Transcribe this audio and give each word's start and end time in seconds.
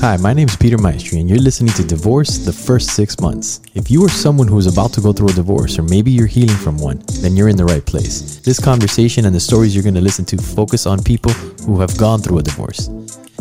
Hi, 0.00 0.16
my 0.16 0.32
name 0.32 0.46
is 0.46 0.54
Peter 0.54 0.78
Maestri, 0.78 1.18
and 1.18 1.28
you're 1.28 1.40
listening 1.40 1.74
to 1.74 1.82
Divorce 1.82 2.38
the 2.38 2.52
First 2.52 2.90
Six 2.90 3.18
Months. 3.18 3.60
If 3.74 3.90
you 3.90 4.04
are 4.04 4.08
someone 4.08 4.46
who 4.46 4.56
is 4.56 4.72
about 4.72 4.92
to 4.92 5.00
go 5.00 5.12
through 5.12 5.30
a 5.30 5.32
divorce, 5.32 5.76
or 5.76 5.82
maybe 5.82 6.12
you're 6.12 6.28
healing 6.28 6.54
from 6.54 6.78
one, 6.78 7.02
then 7.20 7.34
you're 7.34 7.48
in 7.48 7.56
the 7.56 7.64
right 7.64 7.84
place. 7.84 8.36
This 8.36 8.60
conversation 8.60 9.24
and 9.24 9.34
the 9.34 9.40
stories 9.40 9.74
you're 9.74 9.82
going 9.82 9.96
to 9.96 10.00
listen 10.00 10.24
to 10.26 10.36
focus 10.36 10.86
on 10.86 11.02
people 11.02 11.32
who 11.66 11.80
have 11.80 11.98
gone 11.98 12.20
through 12.20 12.38
a 12.38 12.42
divorce, 12.44 12.86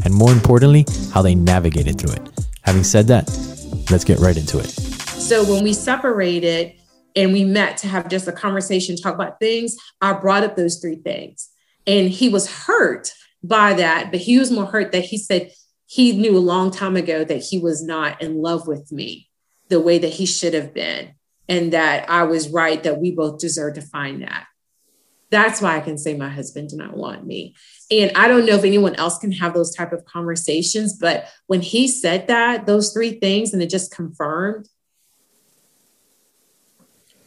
and 0.03 0.11
more 0.11 0.31
importantly, 0.31 0.83
how 1.13 1.21
they 1.21 1.35
navigated 1.35 1.99
through 1.99 2.13
it. 2.13 2.27
Having 2.63 2.85
said 2.85 3.05
that, 3.05 3.27
let's 3.91 4.03
get 4.03 4.17
right 4.17 4.35
into 4.35 4.57
it. 4.57 4.65
So 4.65 5.43
when 5.43 5.63
we 5.63 5.73
separated 5.73 6.73
and 7.15 7.33
we 7.33 7.43
met 7.43 7.77
to 7.77 7.87
have 7.87 8.09
just 8.09 8.27
a 8.27 8.31
conversation, 8.31 8.95
talk 8.95 9.13
about 9.13 9.39
things, 9.39 9.77
I 10.01 10.13
brought 10.13 10.43
up 10.43 10.55
those 10.55 10.79
three 10.79 10.95
things. 10.95 11.49
And 11.85 12.09
he 12.09 12.29
was 12.29 12.51
hurt 12.51 13.13
by 13.43 13.75
that, 13.75 14.09
but 14.09 14.21
he 14.21 14.39
was 14.39 14.49
more 14.49 14.65
hurt 14.65 14.91
that 14.93 15.05
he 15.05 15.19
said, 15.19 15.51
he 15.87 16.11
knew 16.11 16.37
a 16.37 16.39
long 16.39 16.69
time 16.69 16.95
ago 16.95 17.23
that 17.23 17.41
he 17.41 17.57
was 17.57 17.81
not 17.81 18.21
in 18.21 18.41
love 18.41 18.67
with 18.67 18.91
me 18.91 19.29
the 19.69 19.79
way 19.79 19.97
that 19.97 20.13
he 20.13 20.25
should 20.25 20.53
have 20.53 20.73
been 20.73 21.13
and 21.49 21.73
that 21.73 22.09
I 22.09 22.23
was 22.23 22.49
right 22.49 22.83
that 22.83 22.99
we 22.99 23.11
both 23.11 23.39
deserve 23.39 23.75
to 23.75 23.81
find 23.81 24.21
that. 24.21 24.45
That's 25.29 25.61
why 25.61 25.77
I 25.77 25.81
can 25.81 25.97
say 25.97 26.13
my 26.13 26.29
husband 26.29 26.69
did 26.69 26.77
not 26.77 26.95
want 26.95 27.25
me. 27.25 27.55
And 27.89 28.11
I 28.15 28.27
don't 28.27 28.45
know 28.45 28.55
if 28.55 28.63
anyone 28.63 28.95
else 28.95 29.17
can 29.17 29.31
have 29.33 29.53
those 29.53 29.73
type 29.73 29.93
of 29.93 30.05
conversations, 30.05 30.97
but 30.97 31.27
when 31.47 31.61
he 31.61 31.87
said 31.87 32.27
that, 32.27 32.65
those 32.65 32.93
three 32.93 33.19
things, 33.19 33.53
and 33.53 33.61
it 33.61 33.69
just 33.69 33.93
confirmed, 33.93 34.67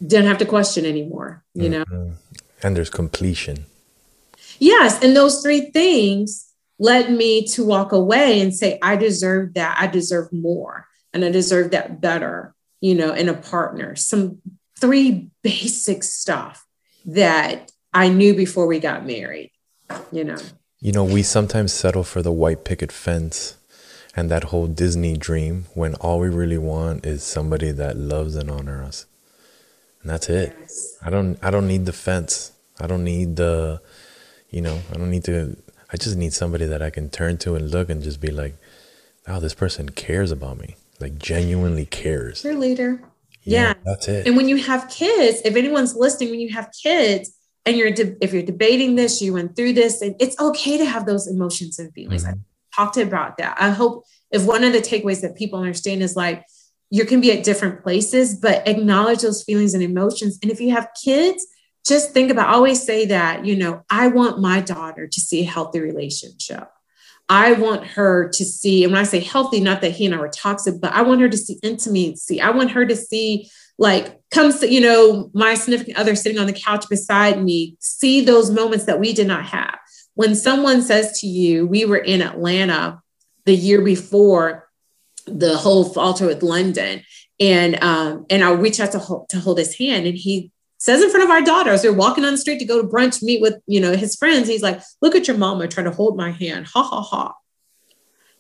didn't 0.07 0.29
have 0.29 0.39
to 0.39 0.47
question 0.47 0.85
anymore, 0.85 1.45
you 1.55 1.69
know? 1.69 1.85
Mm-hmm. 1.85 2.13
And 2.63 2.77
there's 2.77 2.91
completion. 2.91 3.67
Yes. 4.59 5.03
And 5.03 5.17
those 5.17 5.43
three 5.43 5.71
things 5.71 6.50
led 6.81 7.13
me 7.13 7.47
to 7.47 7.65
walk 7.65 7.93
away 7.93 8.41
and 8.41 8.55
say, 8.55 8.79
I 8.83 8.97
deserve 8.97 9.55
that. 9.55 9.77
I 9.79 9.87
deserve 9.87 10.33
more 10.33 10.89
and 11.13 11.25
I 11.25 11.31
deserve 11.31 11.71
that 11.73 12.01
better, 12.01 12.55
you 12.81 12.95
know, 12.95 13.13
in 13.13 13.29
a 13.29 13.35
partner. 13.35 13.95
Some 13.95 14.39
three 14.81 15.31
basic 15.43 16.03
stuff 16.03 16.67
that 17.05 17.71
I 17.93 18.09
knew 18.09 18.35
before 18.35 18.67
we 18.67 18.81
got 18.81 19.07
married, 19.07 19.53
you 20.11 20.25
know. 20.25 20.39
You 20.81 20.93
know, 20.93 21.05
we 21.05 21.23
sometimes 21.23 21.73
settle 21.73 22.03
for 22.03 22.23
the 22.23 22.33
white 22.33 22.65
picket 22.65 22.91
fence 22.91 23.59
and 24.17 24.31
that 24.31 24.45
whole 24.45 24.67
Disney 24.67 25.19
dream 25.19 25.67
when 25.75 25.95
all 25.97 26.19
we 26.19 26.31
really 26.31 26.59
want 26.59 27.05
is 27.05 27.23
somebody 27.23 27.73
that 27.73 27.99
loves 27.99 28.35
and 28.35 28.51
honors 28.51 28.89
us. 28.89 29.07
And 30.01 30.11
that's 30.11 30.31
it. 30.31 30.57
Yes. 30.59 30.97
I 31.03 31.11
don't 31.11 31.39
I 31.43 31.51
don't 31.51 31.69
need 31.69 31.85
the 31.85 31.93
fence. 31.93 32.53
I 32.81 32.87
don't 32.87 33.05
need 33.05 33.37
the 33.37 33.83
you 34.49 34.63
know, 34.63 34.81
I 34.91 34.95
don't 34.95 35.11
need 35.11 35.25
to 35.25 35.57
I 35.93 35.97
just 35.97 36.17
need 36.17 36.33
somebody 36.33 36.67
that 36.67 36.83
I 36.83 36.91
can 36.91 37.11
turn 37.11 37.39
to 37.39 37.55
and 37.55 37.71
look 37.71 37.91
and 37.91 38.03
just 38.03 38.21
be 38.21 38.31
like, 38.31 38.57
"Oh, 39.27 39.41
this 39.41 39.55
person 39.55 39.91
cares 39.91 40.31
about 40.31 40.59
me. 40.59 40.77
Like 41.01 41.19
genuinely 41.19 41.87
cares." 41.87 42.45
Your 42.45 42.55
leader. 42.55 43.01
Yeah, 43.43 43.61
yeah, 43.61 43.75
that's 43.85 44.09
it. 44.09 44.27
And 44.27 44.37
when 44.37 44.49
you 44.49 44.57
have 44.57 44.89
kids, 44.89 45.41
if 45.45 45.57
anyone's 45.57 45.97
listening, 45.97 46.31
when 46.31 46.41
you 46.41 46.53
have 46.53 46.71
kids 46.83 47.33
and 47.65 47.77
you're 47.77 47.91
de- 47.91 48.17
if 48.23 48.33
you're 48.33 48.43
debating 48.43 48.97
this, 48.97 49.21
you 49.21 49.33
went 49.33 49.57
through 49.57 49.73
this, 49.73 50.03
and 50.03 50.15
it's 50.21 50.39
okay 50.39 50.79
to 50.79 50.85
have 50.85 51.07
those 51.07 51.27
emotions 51.27 51.79
and 51.79 51.93
feelings. 51.93 52.25
Mm-hmm. 52.25 52.39
I 52.39 52.85
talked 52.85 52.97
about 52.97 53.39
that. 53.39 53.57
I 53.61 53.71
hope 53.71 54.05
if 54.31 54.45
one 54.45 54.63
of 54.63 54.73
the 54.73 54.81
takeaways 54.81 55.23
that 55.23 55.37
people 55.37 55.59
understand 55.59 56.03
is 56.03 56.17
like 56.17 56.45
you 56.91 57.05
can 57.05 57.21
be 57.21 57.33
at 57.33 57.45
different 57.45 57.83
places, 57.83 58.39
but 58.39 58.67
acknowledge 58.67 59.21
those 59.23 59.43
feelings 59.43 59.75
and 59.75 59.83
emotions. 59.83 60.39
And 60.43 60.51
if 60.51 60.61
you 60.61 60.73
have 60.73 60.89
kids, 61.03 61.47
just 61.87 62.13
think 62.13 62.31
about, 62.31 62.49
I 62.49 62.53
always 62.53 62.83
say 62.83 63.07
that, 63.07 63.45
you 63.45 63.57
know, 63.57 63.83
I 63.91 64.09
want 64.09 64.41
my 64.41 64.61
daughter 64.61 65.07
to 65.07 65.21
see 65.21 65.41
a 65.41 65.51
healthy 65.51 65.81
relationship. 65.81 66.69
I 67.29 67.53
want 67.53 67.87
her 67.87 68.29
to 68.29 68.45
see, 68.45 68.83
and 68.83 68.93
when 68.93 69.01
I 69.01 69.05
say 69.05 69.21
healthy, 69.21 69.61
not 69.61 69.81
that 69.83 69.93
he 69.93 70.07
and 70.07 70.15
I 70.15 70.19
were 70.19 70.29
toxic, 70.29 70.81
but 70.81 70.93
I 70.93 71.03
want 71.03 71.21
her 71.21 71.29
to 71.29 71.37
see 71.37 71.59
intimacy. 71.63 72.41
I 72.41 72.51
want 72.51 72.73
her 72.73 72.85
to 72.85 72.97
see, 72.97 73.49
like, 73.79 74.19
come, 74.31 74.53
you 74.63 74.81
know, 74.81 75.31
my 75.33 75.55
significant 75.55 75.97
other 75.97 76.17
sitting 76.17 76.41
on 76.41 76.47
the 76.47 76.53
couch 76.53 76.89
beside 76.89 77.43
me, 77.43 77.77
see 77.79 78.25
those 78.25 78.51
moments 78.51 78.85
that 78.87 78.99
we 78.99 79.13
did 79.13 79.29
not 79.29 79.47
have. 79.47 79.79
When 80.15 80.35
someone 80.35 80.83
says 80.83 81.21
to 81.21 81.27
you, 81.27 81.67
we 81.67 81.85
were 81.85 81.99
in 81.99 82.21
Atlanta 82.21 83.01
the 83.47 83.55
year 83.55 83.81
before 83.81 84.69
the 85.27 85.57
whole 85.57 85.85
falter 85.85 86.27
with 86.27 86.43
London, 86.43 87.03
and 87.39 87.83
um, 87.83 88.27
and 88.29 88.43
I 88.43 88.51
reach 88.53 88.81
out 88.81 88.93
to 88.93 88.99
hold, 88.99 89.29
to 89.29 89.39
hold 89.39 89.59
his 89.59 89.79
hand, 89.79 90.07
and 90.07 90.19
he 90.19 90.51
says 90.81 91.03
in 91.03 91.11
front 91.11 91.25
of 91.25 91.31
our 91.31 91.43
daughter 91.43 91.71
as 91.71 91.83
we 91.83 91.91
are 91.91 91.95
walking 91.95 92.25
on 92.25 92.33
the 92.33 92.39
street 92.39 92.59
to 92.59 92.65
go 92.65 92.81
to 92.81 92.89
brunch, 92.89 93.23
meet 93.23 93.43
with, 93.43 93.61
you 93.67 93.81
know, 93.81 93.95
his 93.95 94.17
friends, 94.17 94.49
he's 94.49 94.63
like, 94.63 94.81
look 95.03 95.15
at 95.15 95.29
your 95.29 95.37
mama 95.37 95.69
trying 95.69 95.85
to 95.85 95.93
hold 95.93 96.17
my 96.17 96.31
hand. 96.31 96.67
Ha 96.69 96.83
ha 96.83 97.03
ha. 97.03 97.35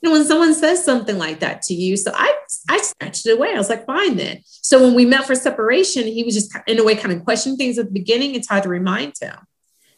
You 0.00 0.08
know, 0.08 0.14
when 0.14 0.24
someone 0.24 0.54
says 0.54 0.82
something 0.82 1.18
like 1.18 1.40
that 1.40 1.60
to 1.62 1.74
you, 1.74 1.98
so 1.98 2.10
I 2.14 2.34
I 2.70 2.78
snatched 2.78 3.26
it 3.26 3.32
away. 3.32 3.50
I 3.52 3.58
was 3.58 3.68
like, 3.68 3.84
fine 3.84 4.16
then. 4.16 4.40
So 4.46 4.82
when 4.82 4.94
we 4.94 5.04
met 5.04 5.26
for 5.26 5.34
separation, 5.34 6.06
he 6.06 6.24
was 6.24 6.34
just 6.34 6.56
in 6.66 6.78
a 6.78 6.84
way 6.84 6.96
kind 6.96 7.14
of 7.14 7.22
questioning 7.24 7.58
things 7.58 7.78
at 7.78 7.86
the 7.86 7.92
beginning 7.92 8.34
and 8.34 8.42
tried 8.42 8.62
to 8.62 8.70
remind 8.70 9.12
him. 9.20 9.36
I 9.36 9.44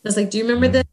was 0.02 0.16
like, 0.16 0.30
do 0.30 0.38
you 0.38 0.44
remember 0.44 0.66
this? 0.66 0.84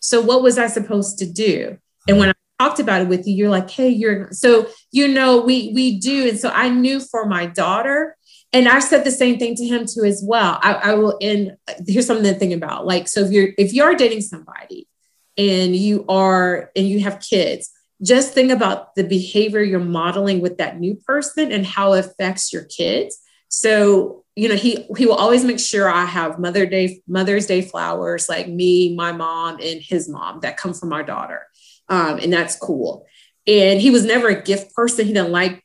So 0.00 0.20
what 0.20 0.42
was 0.42 0.58
I 0.58 0.66
supposed 0.66 1.20
to 1.20 1.26
do? 1.26 1.78
And 2.08 2.18
when 2.18 2.30
I 2.30 2.32
talked 2.58 2.80
about 2.80 3.02
it 3.02 3.08
with 3.08 3.28
you, 3.28 3.36
you're 3.36 3.48
like, 3.48 3.70
hey, 3.70 3.90
you're 3.90 4.32
so 4.32 4.66
you 4.90 5.06
know, 5.06 5.40
we 5.42 5.70
we 5.72 6.00
do. 6.00 6.28
And 6.28 6.40
so 6.40 6.50
I 6.50 6.68
knew 6.68 6.98
for 6.98 7.26
my 7.26 7.46
daughter, 7.46 8.16
and 8.52 8.68
I 8.68 8.80
said 8.80 9.04
the 9.04 9.10
same 9.10 9.38
thing 9.38 9.54
to 9.56 9.64
him 9.64 9.86
too 9.86 10.04
as 10.04 10.22
well. 10.26 10.58
I, 10.62 10.74
I 10.74 10.94
will 10.94 11.16
and 11.20 11.56
here's 11.86 12.06
something 12.06 12.32
to 12.32 12.38
think 12.38 12.52
about. 12.52 12.86
Like, 12.86 13.08
so 13.08 13.20
if 13.20 13.30
you're 13.30 13.50
if 13.56 13.72
you're 13.72 13.94
dating 13.94 14.22
somebody 14.22 14.88
and 15.36 15.74
you 15.74 16.04
are 16.08 16.70
and 16.74 16.88
you 16.88 17.00
have 17.00 17.20
kids, 17.20 17.70
just 18.02 18.32
think 18.32 18.50
about 18.50 18.94
the 18.94 19.04
behavior 19.04 19.62
you're 19.62 19.78
modeling 19.78 20.40
with 20.40 20.58
that 20.58 20.80
new 20.80 20.96
person 20.96 21.52
and 21.52 21.64
how 21.64 21.92
it 21.92 22.06
affects 22.06 22.52
your 22.52 22.64
kids. 22.64 23.18
So, 23.48 24.24
you 24.34 24.48
know, 24.48 24.56
he 24.56 24.86
he 24.96 25.06
will 25.06 25.14
always 25.14 25.44
make 25.44 25.60
sure 25.60 25.88
I 25.88 26.04
have 26.04 26.40
Mother 26.40 26.66
Day, 26.66 27.02
Mother's 27.06 27.46
Day 27.46 27.62
flowers, 27.62 28.28
like 28.28 28.48
me, 28.48 28.96
my 28.96 29.12
mom, 29.12 29.58
and 29.60 29.80
his 29.80 30.08
mom 30.08 30.40
that 30.40 30.56
come 30.56 30.74
from 30.74 30.92
our 30.92 31.02
daughter. 31.04 31.46
Um, 31.88 32.18
and 32.18 32.32
that's 32.32 32.56
cool. 32.56 33.06
And 33.46 33.80
he 33.80 33.90
was 33.90 34.04
never 34.04 34.28
a 34.28 34.42
gift 34.42 34.74
person. 34.74 35.06
He 35.06 35.12
didn't 35.12 35.32
like 35.32 35.64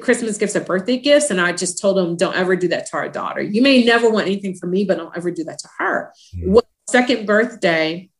Christmas 0.00 0.38
gifts 0.38 0.56
or 0.56 0.60
birthday 0.60 0.98
gifts. 0.98 1.30
And 1.30 1.40
I 1.40 1.52
just 1.52 1.80
told 1.80 1.98
him, 1.98 2.16
don't 2.16 2.34
ever 2.34 2.56
do 2.56 2.68
that 2.68 2.86
to 2.86 2.96
our 2.96 3.08
daughter. 3.08 3.40
You 3.40 3.62
may 3.62 3.84
never 3.84 4.10
want 4.10 4.26
anything 4.26 4.54
from 4.54 4.70
me, 4.70 4.84
but 4.84 4.96
don't 4.96 5.16
ever 5.16 5.30
do 5.30 5.44
that 5.44 5.58
to 5.60 5.68
her. 5.78 6.12
Mm-hmm. 6.36 6.58
second 6.88 7.26
birthday, 7.26 8.10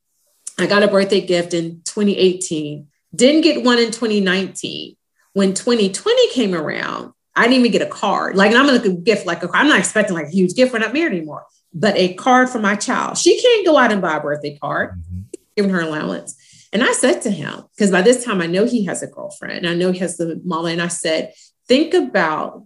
I 0.57 0.67
got 0.67 0.83
a 0.83 0.87
birthday 0.87 1.21
gift 1.21 1.53
in 1.53 1.81
2018, 1.83 2.87
didn't 3.13 3.41
get 3.41 3.63
one 3.63 3.77
in 3.77 3.91
2019. 3.91 4.95
When 5.33 5.53
2020 5.53 6.33
came 6.33 6.55
around, 6.55 7.13
I 7.35 7.43
didn't 7.43 7.59
even 7.59 7.71
get 7.71 7.83
a 7.83 7.91
card. 7.91 8.35
Like, 8.35 8.51
and 8.51 8.59
I'm 8.59 8.65
gonna 8.65 8.95
gift 8.95 9.27
like 9.27 9.43
a 9.43 9.49
I'm 9.53 9.67
not 9.67 9.77
expecting 9.77 10.15
like 10.15 10.27
a 10.27 10.31
huge 10.31 10.55
gift. 10.55 10.73
We're 10.73 10.79
not 10.79 10.93
married 10.93 11.15
anymore, 11.15 11.45
but 11.73 11.95
a 11.95 12.15
card 12.15 12.49
for 12.49 12.57
my 12.57 12.75
child. 12.75 13.17
She 13.17 13.39
can't 13.39 13.65
go 13.65 13.77
out 13.77 13.91
and 13.91 14.01
buy 14.01 14.17
a 14.17 14.21
birthday 14.21 14.57
card, 14.57 14.99
mm-hmm. 14.99 15.21
giving 15.55 15.71
her 15.71 15.81
allowance. 15.81 16.35
And 16.73 16.83
I 16.83 16.91
said 16.91 17.21
to 17.21 17.31
him, 17.31 17.63
because 17.75 17.91
by 17.91 18.01
this 18.01 18.23
time 18.23 18.41
I 18.41 18.47
know 18.47 18.65
he 18.65 18.85
has 18.85 19.01
a 19.01 19.07
girlfriend, 19.07 19.67
I 19.67 19.73
know 19.73 19.91
he 19.91 19.99
has 19.99 20.17
the 20.17 20.41
mama, 20.43 20.69
and 20.69 20.81
I 20.81 20.89
said, 20.89 21.33
think 21.67 21.93
about 21.93 22.65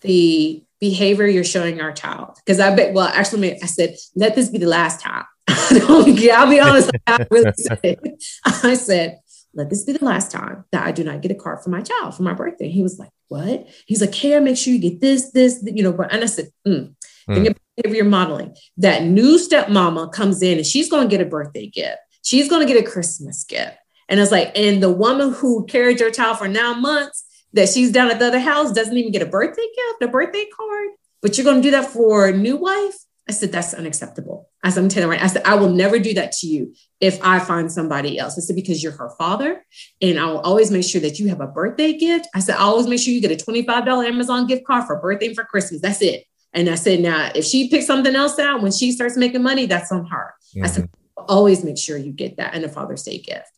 the 0.00 0.62
behavior 0.80 1.26
you're 1.26 1.44
showing 1.44 1.80
our 1.80 1.92
child. 1.92 2.36
Because 2.36 2.60
I 2.60 2.74
bet, 2.74 2.94
well, 2.94 3.08
actually, 3.08 3.54
I 3.62 3.66
said, 3.66 3.96
let 4.14 4.34
this 4.34 4.50
be 4.50 4.58
the 4.58 4.66
last 4.66 5.00
time. 5.00 5.24
I'll 5.48 6.04
be 6.04 6.60
honest, 6.60 6.90
I 7.06 7.26
really 7.30 7.52
said, 7.56 7.98
I 8.44 8.74
said, 8.74 9.18
let 9.54 9.70
this 9.70 9.84
be 9.84 9.92
the 9.92 10.04
last 10.04 10.30
time 10.30 10.64
that 10.72 10.86
I 10.86 10.92
do 10.92 11.04
not 11.04 11.20
get 11.20 11.30
a 11.30 11.34
card 11.34 11.62
for 11.62 11.70
my 11.70 11.80
child 11.80 12.14
for 12.14 12.22
my 12.22 12.34
birthday. 12.34 12.68
He 12.68 12.82
was 12.82 12.98
like, 12.98 13.10
what? 13.28 13.68
He's 13.86 14.00
like, 14.00 14.14
hey, 14.14 14.36
I 14.36 14.40
make 14.40 14.56
sure 14.56 14.72
you 14.72 14.80
get 14.80 15.00
this, 15.00 15.30
this, 15.30 15.62
you 15.64 15.82
know, 15.82 15.92
but, 15.92 16.12
and 16.12 16.22
I 16.22 16.26
said, 16.26 16.48
mm. 16.66 16.94
Mm. 17.28 17.34
think 17.34 17.46
about 17.48 17.60
behavior 17.76 18.04
modeling. 18.04 18.56
That 18.76 19.04
new 19.04 19.38
stepmama 19.38 20.12
comes 20.12 20.42
in 20.42 20.58
and 20.58 20.66
she's 20.66 20.90
going 20.90 21.08
to 21.08 21.16
get 21.16 21.24
a 21.24 21.28
birthday 21.28 21.66
gift 21.66 21.98
she's 22.24 22.48
going 22.48 22.66
to 22.66 22.72
get 22.72 22.82
a 22.82 22.90
Christmas 22.90 23.44
gift. 23.44 23.76
And 24.08 24.18
it's 24.18 24.32
like, 24.32 24.52
and 24.56 24.82
the 24.82 24.92
woman 24.92 25.32
who 25.32 25.64
carried 25.66 26.00
your 26.00 26.10
child 26.10 26.38
for 26.38 26.48
nine 26.48 26.82
months 26.82 27.24
that 27.52 27.68
she's 27.68 27.92
down 27.92 28.10
at 28.10 28.18
the 28.18 28.26
other 28.26 28.40
house 28.40 28.72
doesn't 28.72 28.96
even 28.96 29.12
get 29.12 29.22
a 29.22 29.26
birthday 29.26 29.62
gift, 29.62 30.02
a 30.02 30.08
birthday 30.08 30.46
card, 30.56 30.88
but 31.22 31.38
you're 31.38 31.44
going 31.44 31.62
to 31.62 31.62
do 31.62 31.70
that 31.70 31.90
for 31.90 32.26
a 32.26 32.32
new 32.32 32.56
wife. 32.56 32.96
I 33.26 33.32
said, 33.32 33.52
that's 33.52 33.72
unacceptable. 33.72 34.50
I 34.62 34.68
said, 34.68 34.82
I'm 34.82 34.90
telling 34.90 35.08
right. 35.08 35.22
I 35.22 35.28
said, 35.28 35.44
I 35.46 35.54
will 35.54 35.70
never 35.70 35.98
do 35.98 36.12
that 36.14 36.32
to 36.32 36.46
you 36.46 36.74
if 37.00 37.18
I 37.22 37.38
find 37.38 37.72
somebody 37.72 38.18
else. 38.18 38.36
I 38.36 38.42
said, 38.42 38.56
because 38.56 38.82
you're 38.82 38.92
her 38.92 39.10
father. 39.16 39.64
And 40.02 40.18
I 40.18 40.26
will 40.26 40.40
always 40.40 40.70
make 40.70 40.84
sure 40.84 41.00
that 41.00 41.18
you 41.18 41.28
have 41.28 41.40
a 41.40 41.46
birthday 41.46 41.96
gift. 41.96 42.28
I 42.34 42.40
said, 42.40 42.56
I 42.56 42.60
always 42.60 42.86
make 42.86 43.00
sure 43.00 43.14
you 43.14 43.22
get 43.22 43.32
a 43.32 43.42
$25 43.42 44.06
Amazon 44.06 44.46
gift 44.46 44.66
card 44.66 44.84
for 44.84 45.00
birthday 45.00 45.28
and 45.28 45.34
for 45.34 45.44
Christmas. 45.44 45.80
That's 45.80 46.02
it. 46.02 46.24
And 46.52 46.68
I 46.68 46.74
said, 46.74 47.00
now, 47.00 47.30
if 47.34 47.46
she 47.46 47.70
picks 47.70 47.86
something 47.86 48.14
else 48.14 48.38
out 48.38 48.60
when 48.60 48.72
she 48.72 48.92
starts 48.92 49.16
making 49.16 49.42
money, 49.42 49.64
that's 49.64 49.90
on 49.90 50.04
her. 50.06 50.34
Mm-hmm. 50.54 50.64
I 50.64 50.68
said, 50.68 50.90
always 51.16 51.64
make 51.64 51.78
sure 51.78 51.96
you 51.96 52.12
get 52.12 52.36
that 52.36 52.54
and 52.54 52.64
a 52.64 52.68
Father's 52.68 53.02
Day 53.02 53.18
gift. 53.18 53.50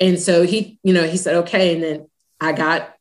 And 0.00 0.18
so 0.20 0.42
he, 0.42 0.78
you 0.82 0.92
know, 0.92 1.04
he 1.04 1.16
said, 1.16 1.36
okay. 1.36 1.74
And 1.74 1.82
then 1.82 2.06
I 2.40 2.52
got 2.52 2.94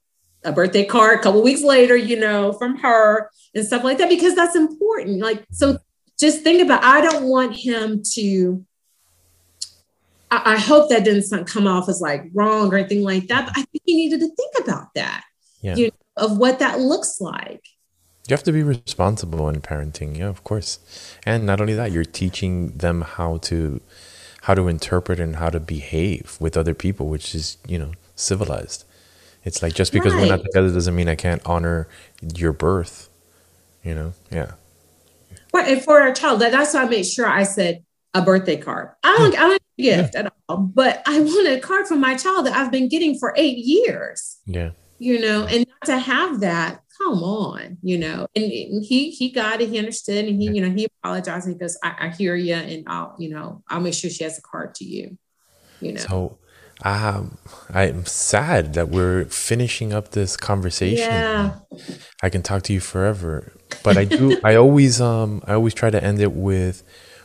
a 0.43 0.51
birthday 0.51 0.85
card 0.85 1.19
a 1.19 1.21
couple 1.23 1.41
weeks 1.41 1.61
later, 1.61 1.95
you 1.95 2.19
know, 2.19 2.53
from 2.53 2.77
her 2.77 3.29
and 3.53 3.65
stuff 3.65 3.83
like 3.83 3.97
that, 3.97 4.09
because 4.09 4.35
that's 4.35 4.55
important. 4.55 5.19
Like, 5.19 5.45
so 5.51 5.77
just 6.19 6.41
think 6.41 6.61
about, 6.61 6.83
I 6.83 7.01
don't 7.01 7.25
want 7.25 7.55
him 7.55 8.01
to 8.13 8.65
I, 10.31 10.53
I 10.53 10.57
hope 10.57 10.89
that 10.89 11.03
didn't 11.03 11.45
come 11.45 11.67
off 11.67 11.89
as 11.89 12.01
like 12.01 12.25
wrong 12.33 12.73
or 12.73 12.77
anything 12.77 13.03
like 13.03 13.27
that. 13.27 13.45
But 13.47 13.57
I 13.57 13.63
think 13.63 13.83
you 13.85 13.95
needed 13.95 14.19
to 14.21 14.27
think 14.27 14.53
about 14.63 14.93
that. 14.95 15.23
Yeah. 15.61 15.75
You 15.75 15.85
know, 15.85 15.91
of 16.17 16.37
what 16.37 16.59
that 16.59 16.79
looks 16.79 17.19
like. 17.19 17.64
You 18.27 18.33
have 18.33 18.43
to 18.43 18.51
be 18.51 18.63
responsible 18.63 19.47
in 19.49 19.61
parenting, 19.61 20.17
yeah, 20.17 20.29
of 20.29 20.43
course. 20.43 20.79
And 21.25 21.45
not 21.45 21.61
only 21.61 21.75
that, 21.75 21.91
you're 21.91 22.03
teaching 22.03 22.69
them 22.71 23.01
how 23.01 23.37
to 23.37 23.81
how 24.43 24.53
to 24.53 24.67
interpret 24.67 25.19
and 25.19 25.37
how 25.37 25.49
to 25.49 25.59
behave 25.59 26.37
with 26.39 26.55
other 26.55 26.75
people, 26.75 27.07
which 27.07 27.33
is, 27.33 27.57
you 27.67 27.79
know, 27.79 27.91
civilized. 28.15 28.85
It's 29.43 29.61
like 29.61 29.73
just 29.73 29.91
because 29.91 30.13
right. 30.13 30.21
we're 30.21 30.29
not 30.29 30.43
together 30.43 30.71
doesn't 30.71 30.95
mean 30.95 31.07
I 31.07 31.15
can't 31.15 31.41
honor 31.45 31.87
your 32.35 32.53
birth. 32.53 33.09
You 33.83 33.95
know? 33.95 34.13
Yeah. 34.31 34.51
Right. 35.53 35.73
And 35.73 35.83
for 35.83 36.01
our 36.01 36.13
child, 36.13 36.41
that's 36.41 36.73
why 36.73 36.83
I 36.83 36.89
made 36.89 37.05
sure 37.05 37.27
I 37.27 37.43
said 37.43 37.83
a 38.13 38.21
birthday 38.21 38.57
card. 38.57 38.89
I 39.03 39.15
don't, 39.17 39.35
hmm. 39.35 39.39
I 39.39 39.47
don't 39.49 39.61
gift 39.77 40.13
yeah. 40.13 40.19
at 40.21 40.33
all, 40.47 40.57
but 40.57 41.03
I 41.05 41.19
want 41.19 41.47
a 41.47 41.59
card 41.59 41.87
from 41.87 41.99
my 41.99 42.15
child 42.15 42.45
that 42.45 42.53
I've 42.53 42.71
been 42.71 42.87
getting 42.87 43.17
for 43.17 43.33
eight 43.37 43.57
years. 43.57 44.37
Yeah. 44.45 44.71
You 44.97 45.19
know, 45.21 45.45
and 45.45 45.65
not 45.67 45.85
to 45.85 45.99
have 45.99 46.39
that, 46.39 46.81
come 46.97 47.23
on, 47.23 47.77
you 47.81 47.97
know. 47.97 48.27
And, 48.35 48.45
and 48.45 48.83
he 48.83 49.11
he 49.11 49.29
got 49.31 49.61
it, 49.61 49.69
he 49.69 49.79
understood, 49.79 50.25
and 50.25 50.41
he, 50.41 50.49
you 50.49 50.61
know, 50.61 50.73
he 50.73 50.85
apologized 50.85 51.47
because 51.47 51.77
I, 51.83 51.95
I 51.99 52.09
hear 52.09 52.35
you 52.35 52.55
and 52.55 52.83
I'll, 52.87 53.15
you 53.17 53.29
know, 53.29 53.63
I'll 53.69 53.81
make 53.81 53.93
sure 53.93 54.09
she 54.09 54.23
has 54.23 54.37
a 54.37 54.41
card 54.41 54.75
to 54.75 54.85
you. 54.85 55.17
You 55.81 55.93
know. 55.93 56.01
So 56.01 56.37
um, 56.83 57.37
I'm 57.73 58.05
sad 58.05 58.73
that 58.73 58.89
we're 58.89 59.25
finishing 59.25 59.93
up 59.93 60.11
this 60.11 60.35
conversation. 60.35 60.97
Yeah. 60.97 61.55
I 62.21 62.29
can 62.29 62.41
talk 62.41 62.63
to 62.63 62.73
you 62.73 62.79
forever, 62.79 63.53
but 63.83 63.97
I 63.97 64.05
do. 64.05 64.39
I 64.43 64.55
always, 64.55 64.99
um, 64.99 65.41
I 65.47 65.53
always 65.53 65.73
try 65.73 65.89
to 65.89 66.03
end 66.03 66.19
it 66.19 66.33
with 66.33 66.83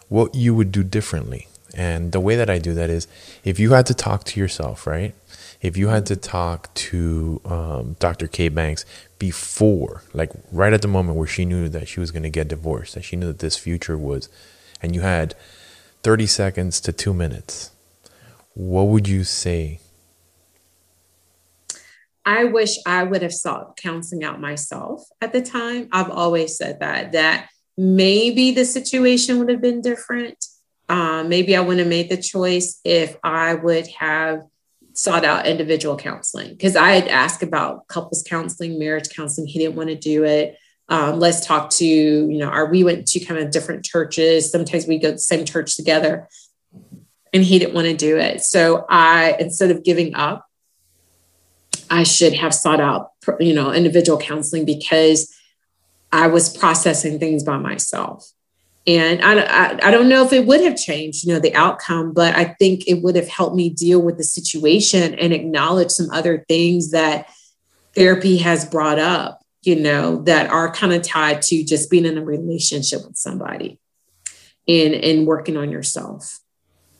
what 0.08 0.34
you 0.34 0.54
would 0.54 0.72
do 0.72 0.82
differently. 0.82 1.48
And 1.74 2.12
the 2.12 2.20
way 2.20 2.36
that 2.36 2.50
I 2.50 2.58
do 2.58 2.74
that 2.74 2.90
is, 2.90 3.06
if 3.44 3.60
you 3.60 3.72
had 3.72 3.86
to 3.86 3.94
talk 3.94 4.24
to 4.24 4.40
yourself, 4.40 4.86
right? 4.86 5.14
If 5.60 5.76
you 5.76 5.88
had 5.88 6.06
to 6.06 6.16
talk 6.16 6.72
to 6.74 7.40
um, 7.44 7.96
Dr. 7.98 8.26
K 8.26 8.48
Banks 8.48 8.84
before, 9.18 10.02
like 10.14 10.30
right 10.50 10.72
at 10.72 10.82
the 10.82 10.88
moment 10.88 11.18
where 11.18 11.26
she 11.26 11.44
knew 11.44 11.68
that 11.68 11.86
she 11.86 12.00
was 12.00 12.10
going 12.10 12.22
to 12.22 12.30
get 12.30 12.48
divorced, 12.48 12.94
that 12.94 13.04
she 13.04 13.16
knew 13.16 13.26
that 13.26 13.40
this 13.40 13.56
future 13.56 13.98
was, 13.98 14.28
and 14.82 14.94
you 14.94 15.02
had 15.02 15.34
30 16.02 16.26
seconds 16.26 16.80
to 16.80 16.92
two 16.92 17.12
minutes 17.12 17.72
what 18.54 18.88
would 18.88 19.08
you 19.08 19.24
say? 19.24 19.80
I 22.24 22.44
wish 22.44 22.76
I 22.84 23.04
would 23.04 23.22
have 23.22 23.32
sought 23.32 23.76
counseling 23.76 24.24
out 24.24 24.40
myself 24.40 25.02
at 25.20 25.32
the 25.32 25.40
time. 25.40 25.88
I've 25.92 26.10
always 26.10 26.56
said 26.56 26.80
that, 26.80 27.12
that 27.12 27.48
maybe 27.78 28.50
the 28.50 28.64
situation 28.64 29.38
would 29.38 29.48
have 29.48 29.62
been 29.62 29.80
different. 29.80 30.44
Um, 30.88 31.28
maybe 31.28 31.56
I 31.56 31.60
wouldn't 31.60 31.78
have 31.78 31.88
made 31.88 32.10
the 32.10 32.20
choice 32.20 32.80
if 32.84 33.16
I 33.24 33.54
would 33.54 33.86
have 33.98 34.42
sought 34.92 35.24
out 35.24 35.46
individual 35.46 35.96
counseling 35.96 36.50
because 36.50 36.76
I 36.76 36.90
had 36.90 37.08
asked 37.08 37.42
about 37.42 37.86
couples 37.88 38.22
counseling, 38.26 38.78
marriage 38.78 39.08
counseling. 39.08 39.46
He 39.46 39.58
didn't 39.58 39.76
want 39.76 39.88
to 39.88 39.96
do 39.96 40.24
it. 40.24 40.56
Um, 40.88 41.20
let's 41.20 41.46
talk 41.46 41.70
to, 41.70 41.86
you 41.86 42.38
know, 42.38 42.48
our, 42.48 42.66
we 42.66 42.82
went 42.82 43.06
to 43.08 43.20
kind 43.20 43.40
of 43.40 43.50
different 43.50 43.84
churches. 43.84 44.50
Sometimes 44.50 44.86
we 44.86 44.98
go 44.98 45.08
to 45.08 45.12
the 45.12 45.18
same 45.18 45.44
church 45.44 45.76
together 45.76 46.28
and 47.32 47.44
he 47.44 47.58
didn't 47.58 47.74
want 47.74 47.86
to 47.86 47.96
do 47.96 48.18
it. 48.18 48.40
So 48.42 48.86
I, 48.88 49.36
instead 49.38 49.70
of 49.70 49.84
giving 49.84 50.14
up, 50.14 50.46
I 51.88 52.02
should 52.02 52.34
have 52.34 52.54
sought 52.54 52.80
out, 52.80 53.10
you 53.38 53.54
know, 53.54 53.72
individual 53.72 54.18
counseling 54.18 54.64
because 54.64 55.32
I 56.12 56.26
was 56.26 56.56
processing 56.56 57.18
things 57.18 57.44
by 57.44 57.56
myself. 57.56 58.28
And 58.90 59.22
I, 59.22 59.40
I, 59.42 59.78
I, 59.84 59.90
don't 59.92 60.08
know 60.08 60.24
if 60.24 60.32
it 60.32 60.46
would 60.46 60.62
have 60.62 60.76
changed, 60.76 61.24
you 61.24 61.32
know, 61.32 61.38
the 61.38 61.54
outcome, 61.54 62.12
but 62.12 62.34
I 62.34 62.56
think 62.58 62.88
it 62.88 63.02
would 63.02 63.14
have 63.14 63.28
helped 63.28 63.54
me 63.54 63.70
deal 63.70 64.02
with 64.02 64.16
the 64.16 64.24
situation 64.24 65.14
and 65.14 65.32
acknowledge 65.32 65.92
some 65.92 66.10
other 66.10 66.44
things 66.48 66.90
that 66.90 67.30
therapy 67.94 68.38
has 68.38 68.64
brought 68.64 68.98
up, 68.98 69.42
you 69.62 69.76
know, 69.76 70.22
that 70.22 70.50
are 70.50 70.72
kind 70.72 70.92
of 70.92 71.02
tied 71.02 71.40
to 71.42 71.62
just 71.62 71.88
being 71.88 72.04
in 72.04 72.18
a 72.18 72.24
relationship 72.24 73.06
with 73.06 73.16
somebody 73.16 73.78
and, 74.66 74.94
and 74.94 75.24
working 75.24 75.56
on 75.56 75.70
yourself. 75.70 76.40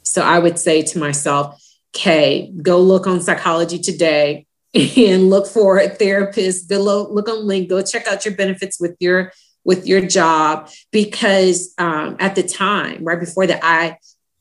So 0.04 0.22
I 0.22 0.38
would 0.38 0.60
say 0.60 0.82
to 0.82 0.98
myself, 0.98 1.60
okay, 1.96 2.52
go 2.62 2.80
look 2.80 3.08
on 3.08 3.20
psychology 3.20 3.80
today 3.80 4.46
and 4.74 5.28
look 5.28 5.48
for 5.48 5.78
a 5.78 5.88
therapist, 5.88 6.68
below, 6.68 7.10
look 7.10 7.28
on 7.28 7.44
link, 7.46 7.68
go 7.68 7.82
check 7.82 8.06
out 8.06 8.24
your 8.24 8.36
benefits 8.36 8.78
with 8.78 8.94
your 9.00 9.32
with 9.64 9.86
your 9.86 10.00
job 10.06 10.70
because 10.90 11.74
um, 11.78 12.16
at 12.18 12.34
the 12.34 12.42
time, 12.42 13.04
right 13.04 13.20
before 13.20 13.46
that, 13.46 13.60
I 13.62 13.98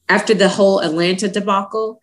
after 0.08 0.34
the 0.34 0.50
whole 0.50 0.80
Atlanta 0.80 1.28
debacle, 1.28 2.02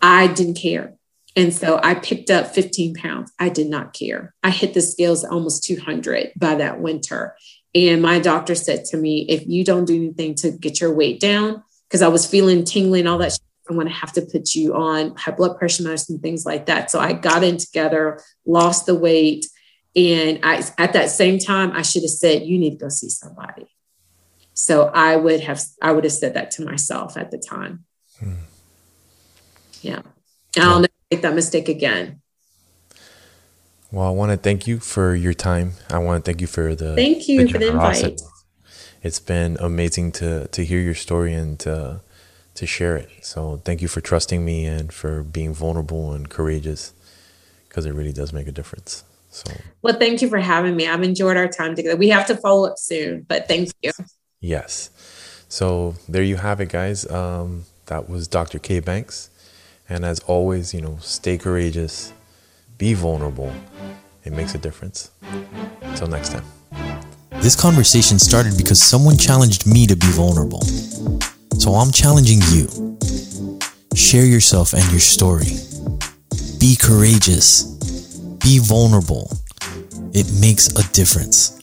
I 0.00 0.26
didn't 0.26 0.54
care. 0.54 0.94
And 1.36 1.52
so 1.54 1.80
I 1.82 1.94
picked 1.94 2.30
up 2.30 2.54
15 2.54 2.94
pounds. 2.94 3.32
I 3.38 3.48
did 3.48 3.68
not 3.68 3.94
care. 3.94 4.34
I 4.42 4.50
hit 4.50 4.74
the 4.74 4.80
scales 4.80 5.24
almost 5.24 5.64
200 5.64 6.32
by 6.36 6.56
that 6.56 6.80
winter. 6.80 7.36
And 7.74 8.02
my 8.02 8.18
doctor 8.18 8.54
said 8.54 8.84
to 8.86 8.96
me, 8.96 9.26
if 9.28 9.46
you 9.46 9.64
don't 9.64 9.86
do 9.86 9.94
anything 9.94 10.34
to 10.36 10.50
get 10.50 10.80
your 10.80 10.94
weight 10.94 11.20
down, 11.20 11.62
because 11.88 12.02
I 12.02 12.08
was 12.08 12.26
feeling 12.26 12.64
tingling, 12.64 13.06
all 13.06 13.18
that. 13.18 13.38
I'm 13.68 13.76
going 13.76 13.86
to 13.86 13.92
have 13.92 14.12
to 14.14 14.22
put 14.22 14.54
you 14.54 14.74
on 14.74 15.14
high 15.14 15.30
blood 15.30 15.56
pressure 15.56 15.84
medicine, 15.84 16.18
things 16.18 16.44
like 16.44 16.66
that. 16.66 16.90
So 16.90 16.98
I 16.98 17.12
got 17.12 17.44
in 17.44 17.58
together, 17.58 18.20
lost 18.44 18.86
the 18.86 18.94
weight. 18.94 19.46
And 19.94 20.40
I, 20.42 20.64
at 20.78 20.94
that 20.94 21.10
same 21.10 21.38
time, 21.38 21.72
I 21.72 21.82
should 21.82 22.02
have 22.02 22.10
said, 22.10 22.42
you 22.42 22.58
need 22.58 22.70
to 22.70 22.76
go 22.76 22.88
see 22.88 23.08
somebody. 23.10 23.66
So 24.54 24.90
I 24.94 25.16
would 25.16 25.40
have, 25.40 25.60
I 25.82 25.92
would 25.92 26.04
have 26.04 26.12
said 26.12 26.34
that 26.34 26.50
to 26.52 26.64
myself 26.64 27.16
at 27.16 27.30
the 27.30 27.38
time. 27.38 27.84
Hmm. 28.18 28.34
Yeah. 29.82 30.02
And 30.56 30.64
I'll 30.64 30.80
never 30.80 30.92
make 31.10 31.22
that 31.22 31.34
mistake 31.34 31.68
again. 31.68 32.20
Well, 33.90 34.06
I 34.06 34.10
want 34.10 34.32
to 34.32 34.38
thank 34.38 34.66
you 34.66 34.78
for 34.78 35.14
your 35.14 35.34
time. 35.34 35.72
I 35.90 35.98
want 35.98 36.24
to 36.24 36.28
thank 36.28 36.40
you 36.40 36.46
for 36.46 36.74
the 36.74 36.94
thank 36.94 37.28
you 37.28 37.44
the 37.44 37.52
for 37.52 37.58
the 37.58 37.68
invite 37.68 38.20
it's 39.02 39.18
been 39.18 39.56
amazing 39.60 40.12
to 40.12 40.46
to 40.48 40.64
hear 40.64 40.80
your 40.80 40.94
story 40.94 41.34
and 41.34 41.58
to 41.60 42.00
to 42.54 42.66
share 42.66 42.96
it. 42.96 43.10
So 43.22 43.60
thank 43.64 43.82
you 43.82 43.88
for 43.88 44.00
trusting 44.00 44.44
me 44.44 44.66
and 44.66 44.92
for 44.92 45.22
being 45.22 45.54
vulnerable 45.54 46.12
and 46.12 46.28
courageous 46.28 46.92
because 47.68 47.86
it 47.86 47.92
really 47.92 48.12
does 48.12 48.32
make 48.32 48.46
a 48.46 48.52
difference. 48.52 49.04
So 49.32 49.50
well, 49.80 49.98
thank 49.98 50.22
you 50.22 50.28
for 50.28 50.38
having 50.38 50.76
me. 50.76 50.86
I've 50.86 51.02
enjoyed 51.02 51.36
our 51.36 51.48
time 51.48 51.74
together. 51.74 51.96
We 51.96 52.10
have 52.10 52.26
to 52.26 52.36
follow 52.36 52.68
up 52.68 52.78
soon, 52.78 53.22
but 53.22 53.48
thank 53.48 53.70
you. 53.82 53.90
Yes. 54.40 54.90
So 55.48 55.96
there 56.08 56.22
you 56.22 56.36
have 56.36 56.60
it, 56.60 56.68
guys. 56.68 57.10
Um, 57.10 57.64
that 57.86 58.08
was 58.08 58.28
Dr. 58.28 58.58
K 58.58 58.80
Banks. 58.80 59.30
And 59.88 60.04
as 60.04 60.20
always, 60.20 60.72
you 60.72 60.80
know, 60.80 60.98
stay 61.00 61.36
courageous, 61.38 62.12
be 62.78 62.94
vulnerable. 62.94 63.52
It 64.24 64.32
makes 64.32 64.54
a 64.54 64.58
difference. 64.58 65.10
Until 65.82 66.08
next 66.08 66.30
time. 66.30 66.44
This 67.40 67.56
conversation 67.56 68.18
started 68.18 68.56
because 68.56 68.80
someone 68.80 69.16
challenged 69.16 69.66
me 69.66 69.86
to 69.86 69.96
be 69.96 70.06
vulnerable. 70.08 70.62
So 71.58 71.74
I'm 71.74 71.90
challenging 71.90 72.40
you. 72.52 72.98
Share 73.94 74.24
yourself 74.24 74.74
and 74.74 74.88
your 74.90 75.00
story. 75.00 75.56
Be 76.58 76.76
courageous. 76.76 77.71
Be 78.42 78.58
vulnerable. 78.58 79.30
It 80.12 80.26
makes 80.40 80.66
a 80.66 80.82
difference. 80.92 81.61